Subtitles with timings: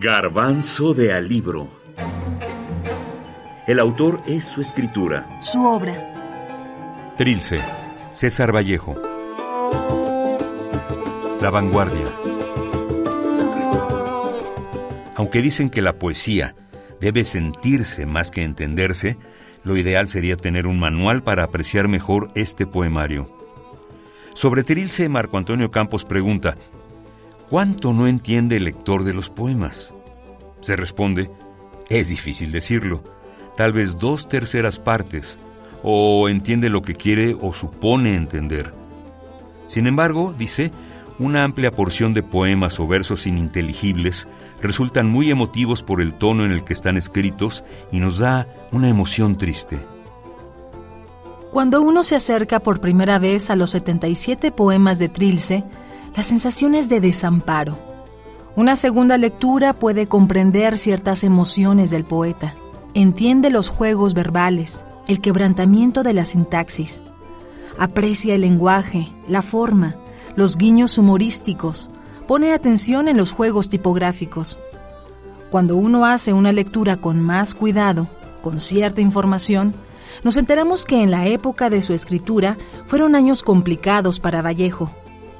[0.00, 1.68] Garbanzo de Alibro.
[3.66, 5.28] El autor es su escritura.
[5.40, 7.14] Su obra.
[7.16, 7.58] Trilce,
[8.12, 8.94] César Vallejo.
[11.40, 12.04] La vanguardia.
[15.16, 16.54] Aunque dicen que la poesía
[17.00, 19.16] debe sentirse más que entenderse,
[19.64, 23.36] lo ideal sería tener un manual para apreciar mejor este poemario.
[24.34, 26.54] Sobre Trilce, Marco Antonio Campos pregunta,
[27.50, 29.94] ¿Cuánto no entiende el lector de los poemas?
[30.60, 31.30] Se responde,
[31.88, 33.02] es difícil decirlo,
[33.56, 35.38] tal vez dos terceras partes,
[35.82, 38.74] o entiende lo que quiere o supone entender.
[39.66, 40.72] Sin embargo, dice,
[41.18, 44.28] una amplia porción de poemas o versos ininteligibles
[44.62, 48.90] resultan muy emotivos por el tono en el que están escritos y nos da una
[48.90, 49.78] emoción triste.
[51.50, 55.64] Cuando uno se acerca por primera vez a los 77 poemas de Trilce,
[56.18, 57.78] la sensación es de desamparo.
[58.56, 62.56] Una segunda lectura puede comprender ciertas emociones del poeta,
[62.92, 67.04] entiende los juegos verbales, el quebrantamiento de la sintaxis,
[67.78, 69.94] aprecia el lenguaje, la forma,
[70.34, 71.88] los guiños humorísticos,
[72.26, 74.58] pone atención en los juegos tipográficos.
[75.52, 78.08] Cuando uno hace una lectura con más cuidado,
[78.42, 79.72] con cierta información,
[80.24, 84.90] nos enteramos que en la época de su escritura fueron años complicados para Vallejo,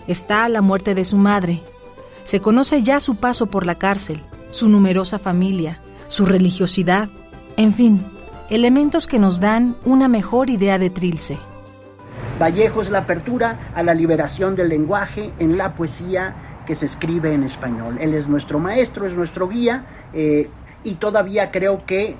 [0.08, 1.62] está la muerte de su madre.
[2.24, 7.08] Se conoce ya su paso por la cárcel, su numerosa familia, su religiosidad,
[7.56, 8.04] en fin,
[8.50, 11.38] elementos que nos dan una mejor idea de Trilce.
[12.40, 17.32] Vallejo es la apertura a la liberación del lenguaje en la poesía que se escribe
[17.32, 17.96] en español.
[18.00, 20.48] Él es nuestro maestro, es nuestro guía eh,
[20.84, 22.16] y todavía creo que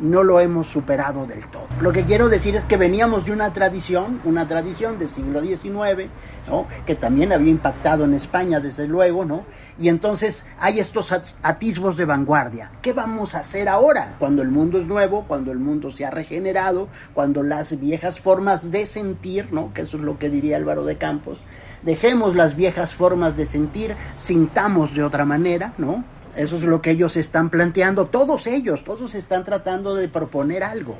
[0.00, 1.66] no lo hemos superado del todo.
[1.80, 6.08] Lo que quiero decir es que veníamos de una tradición, una tradición del siglo XIX,
[6.48, 6.66] ¿no?
[6.86, 9.44] que también había impactado en España, desde luego, ¿no?
[9.80, 12.72] Y entonces hay estos atisbos de vanguardia.
[12.82, 14.16] ¿Qué vamos a hacer ahora?
[14.18, 18.70] Cuando el mundo es nuevo, cuando el mundo se ha regenerado, cuando las viejas formas
[18.70, 19.72] de sentir, ¿no?
[19.74, 21.42] Que eso es lo que diría Álvaro de Campos,
[21.82, 26.04] dejemos las viejas formas de sentir, sintamos de otra manera, ¿no?
[26.36, 30.96] Eso es lo que ellos están planteando, todos ellos, todos están tratando de proponer algo.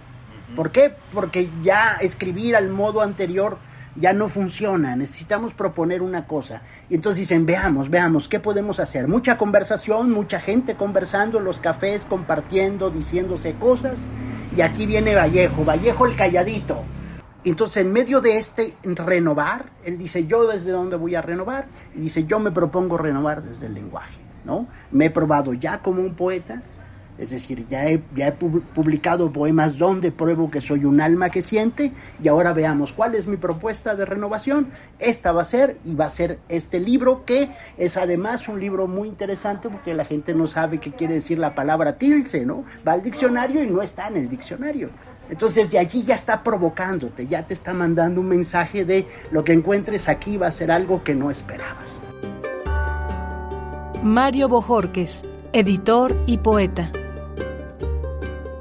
[0.57, 0.95] ¿Por qué?
[1.13, 3.59] Porque ya escribir al modo anterior
[3.97, 6.63] ya no funciona, necesitamos proponer una cosa.
[6.89, 9.09] Y entonces dicen, veamos, veamos, ¿qué podemos hacer?
[9.09, 14.05] Mucha conversación, mucha gente conversando en los cafés, compartiendo, diciéndose cosas.
[14.57, 16.85] Y aquí viene Vallejo, Vallejo el calladito.
[17.45, 22.01] Entonces, en medio de este renovar, él dice, yo desde dónde voy a renovar, y
[22.01, 24.28] dice, yo me propongo renovar desde el lenguaje.
[24.91, 26.63] Me he probado ya como un poeta,
[27.19, 31.43] es decir, ya he, ya he publicado poemas donde pruebo que soy un alma que
[31.43, 31.93] siente
[32.23, 34.69] y ahora veamos cuál es mi propuesta de renovación.
[35.01, 38.87] Esta va a ser y va a ser este libro que es además un libro
[38.87, 42.65] muy interesante porque la gente no sabe qué quiere decir la palabra tilce, ¿no?
[42.87, 44.91] Va al diccionario y no está en el diccionario.
[45.29, 49.53] Entonces de allí ya está provocándote, ya te está mandando un mensaje de lo que
[49.53, 52.01] encuentres aquí va a ser algo que no esperabas.
[54.03, 56.93] Mario Bojorques, editor y poeta.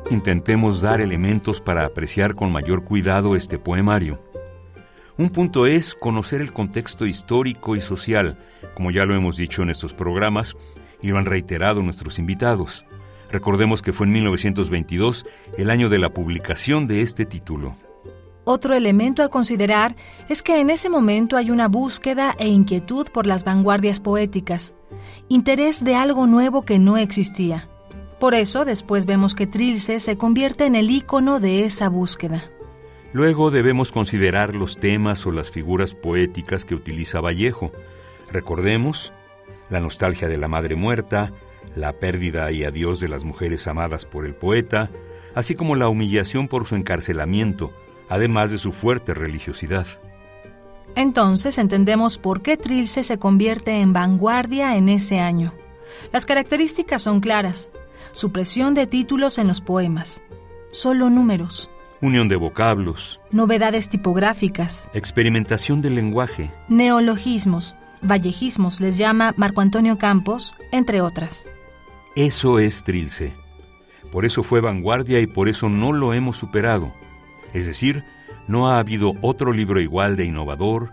[0.09, 4.20] Intentemos dar elementos para apreciar con mayor cuidado este poemario.
[5.16, 8.36] Un punto es conocer el contexto histórico y social,
[8.74, 10.56] como ya lo hemos dicho en estos programas
[11.03, 12.88] y lo han reiterado nuestros invitados.
[13.31, 15.28] Recordemos que fue en 1922
[15.59, 17.76] el año de la publicación de este título.
[18.44, 19.96] Otro elemento a considerar
[20.30, 24.74] es que en ese momento hay una búsqueda e inquietud por las vanguardias poéticas,
[25.29, 27.69] interés de algo nuevo que no existía.
[28.19, 32.50] Por eso después vemos que Trilce se convierte en el ícono de esa búsqueda.
[33.13, 37.72] Luego debemos considerar los temas o las figuras poéticas que utiliza Vallejo.
[38.31, 39.13] Recordemos
[39.69, 41.31] la nostalgia de la madre muerta,
[41.75, 44.90] la pérdida y adiós de las mujeres amadas por el poeta,
[45.35, 47.72] así como la humillación por su encarcelamiento,
[48.09, 49.88] además de su fuerte religiosidad.
[50.97, 55.53] Entonces entendemos por qué Trilce se convierte en vanguardia en ese año.
[56.11, 57.70] Las características son claras.
[58.14, 60.23] Supresión de títulos en los poemas.
[60.72, 61.70] Solo números.
[62.02, 63.22] Unión de vocablos.
[63.29, 64.90] Novedades tipográficas.
[64.96, 66.49] Experimentación del lenguaje.
[66.67, 67.76] Neologismos.
[68.02, 71.47] Vallejismos les llama Marco Antonio Campos, entre otras.
[72.16, 73.34] Eso es Trilce.
[74.11, 76.91] Por eso fue vanguardia y por eso no lo hemos superado.
[77.53, 78.03] Es decir,
[78.47, 80.90] no ha habido otro libro igual de innovador,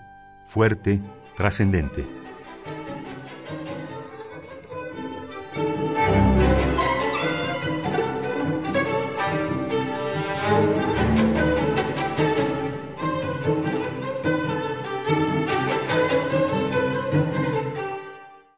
[0.49, 1.01] fuerte,
[1.37, 2.05] trascendente.